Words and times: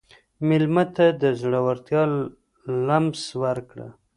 مېلمه 0.47 0.83
ته 0.95 1.05
د 1.21 1.23
زړورتیا 1.41 2.03
لمس 2.87 3.21
ورکړه. 3.41 3.87